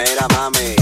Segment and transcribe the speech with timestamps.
[0.00, 0.79] Mira mami.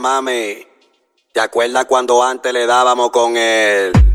[0.00, 0.66] mami.
[1.32, 4.07] ¿Te acuerdas cuando antes le dábamos con el...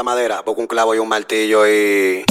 [0.00, 2.24] la madera, busca un clavo y un martillo y.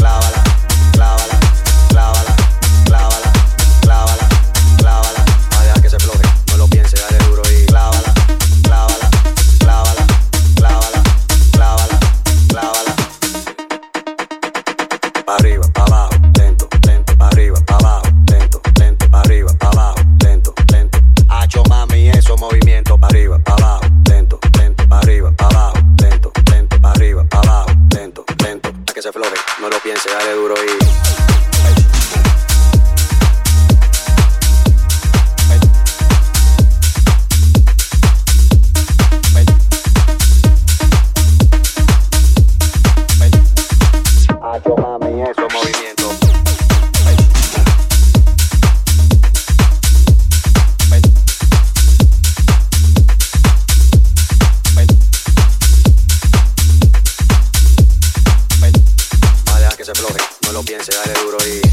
[60.46, 61.69] no lo piense, dale duro y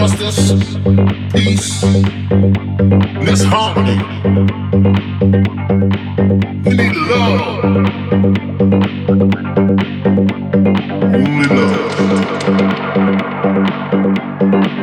[0.00, 0.52] Justice,
[1.34, 1.82] peace,
[3.22, 3.98] this harmony.
[6.64, 7.64] We need love.
[11.02, 11.92] Only love.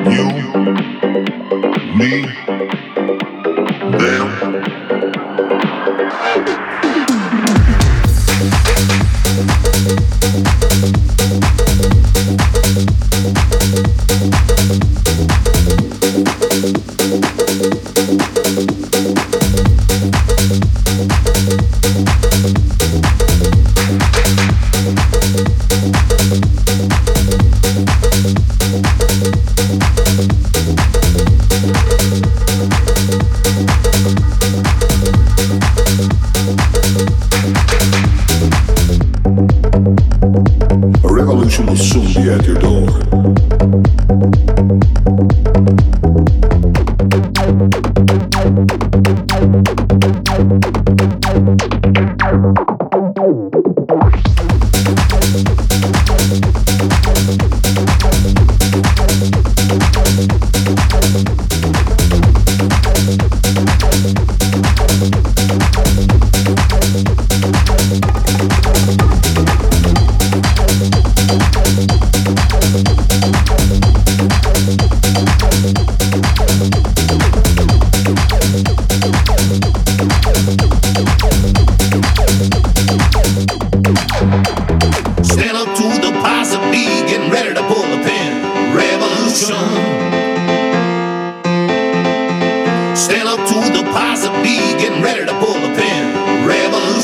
[0.06, 0.28] You,
[1.98, 2.12] me,
[3.98, 4.26] them.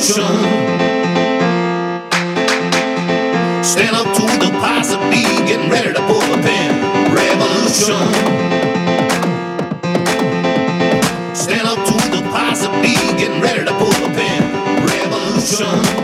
[0.04, 0.36] solution.
[3.63, 6.72] Stand up to the possibility, getting ready to pull the pin.
[7.13, 8.08] Revolution.
[11.34, 14.44] Stand up to the possibility, getting ready to pull the pin.
[14.86, 16.03] Revolution.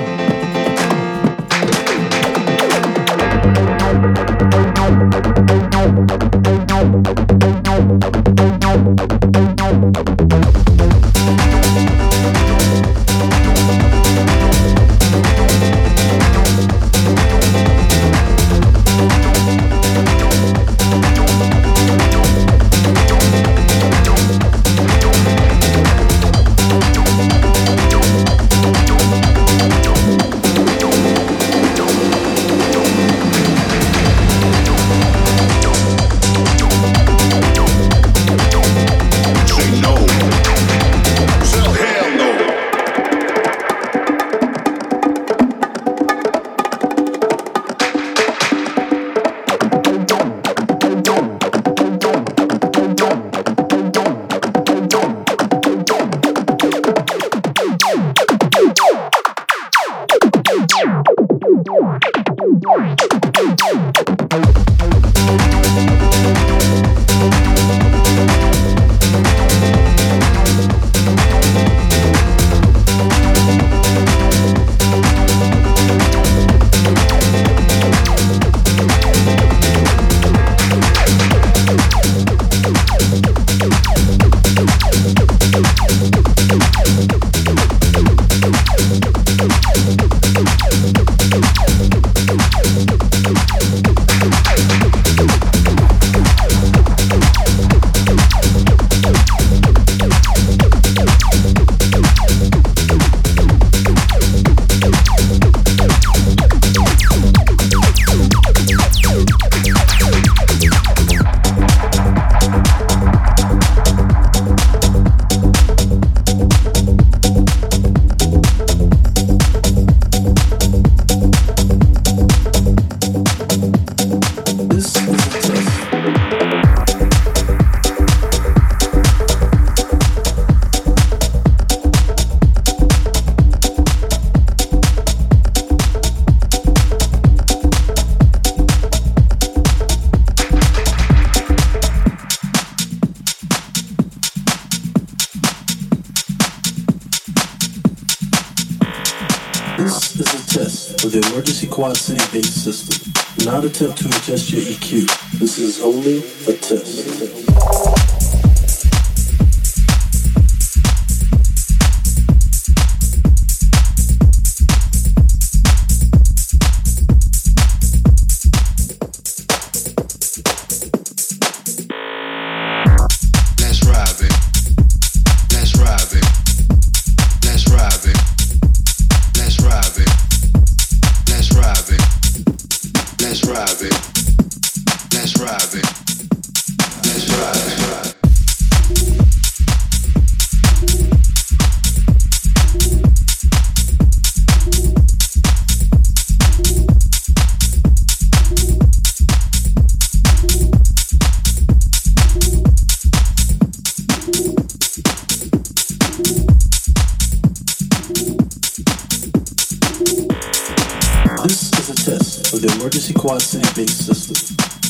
[212.60, 214.36] Of the emergency quad city bass system.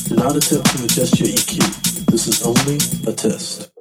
[0.08, 2.06] Do not attempt to adjust your EQ.
[2.06, 3.79] This is only a test.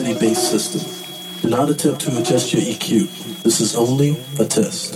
[0.00, 1.40] Emergency quad city bass system.
[1.42, 3.42] Do not attempt to adjust your EQ.
[3.42, 4.95] This is only a test.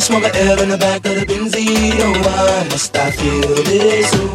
[0.00, 1.92] smoke an in the back of the Benzie.
[2.00, 4.29] Oh, why must I feel this way?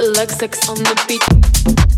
[0.00, 1.89] Lux, sex on the beach.